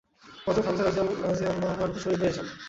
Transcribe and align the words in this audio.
হযরত 0.45 0.65
হামযা 0.67 0.83
রাযিয়াল্লাহু 0.83 1.81
আনহু 1.83 1.99
শহীদ 2.03 2.19
হয়ে 2.21 2.35
যান। 2.35 2.47